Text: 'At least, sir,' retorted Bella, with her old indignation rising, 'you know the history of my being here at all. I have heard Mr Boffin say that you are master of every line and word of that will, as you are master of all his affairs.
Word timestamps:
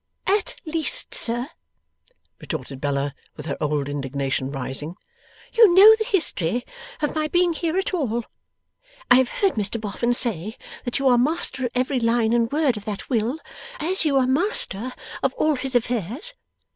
'At 0.25 0.59
least, 0.65 1.13
sir,' 1.13 1.51
retorted 2.39 2.81
Bella, 2.81 3.13
with 3.37 3.45
her 3.45 3.55
old 3.61 3.87
indignation 3.87 4.49
rising, 4.51 4.95
'you 5.53 5.75
know 5.75 5.95
the 5.95 6.05
history 6.05 6.65
of 7.03 7.13
my 7.13 7.27
being 7.27 7.53
here 7.53 7.77
at 7.77 7.93
all. 7.93 8.25
I 9.11 9.17
have 9.17 9.29
heard 9.29 9.51
Mr 9.51 9.79
Boffin 9.79 10.15
say 10.15 10.57
that 10.85 10.97
you 10.97 11.07
are 11.07 11.19
master 11.19 11.65
of 11.67 11.71
every 11.75 11.99
line 11.99 12.33
and 12.33 12.51
word 12.51 12.77
of 12.77 12.85
that 12.85 13.11
will, 13.11 13.37
as 13.79 14.03
you 14.03 14.17
are 14.17 14.25
master 14.25 14.95
of 15.21 15.35
all 15.35 15.55
his 15.55 15.75
affairs. 15.75 16.33